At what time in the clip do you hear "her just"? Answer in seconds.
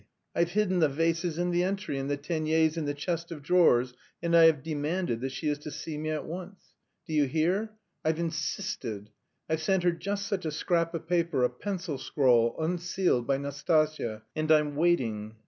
9.83-10.25